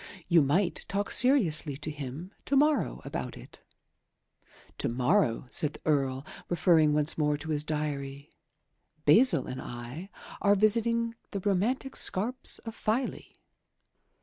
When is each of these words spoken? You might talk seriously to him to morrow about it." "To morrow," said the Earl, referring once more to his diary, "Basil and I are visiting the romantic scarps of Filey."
You 0.27 0.41
might 0.41 0.83
talk 0.87 1.11
seriously 1.11 1.77
to 1.77 1.91
him 1.91 2.31
to 2.45 2.55
morrow 2.55 3.03
about 3.05 3.37
it." 3.37 3.59
"To 4.79 4.89
morrow," 4.89 5.45
said 5.51 5.73
the 5.73 5.81
Earl, 5.85 6.25
referring 6.49 6.91
once 6.95 7.19
more 7.19 7.37
to 7.37 7.51
his 7.51 7.63
diary, 7.63 8.31
"Basil 9.05 9.45
and 9.45 9.61
I 9.61 10.09
are 10.41 10.55
visiting 10.55 11.13
the 11.29 11.39
romantic 11.39 11.95
scarps 11.95 12.57
of 12.65 12.73
Filey." 12.73 13.35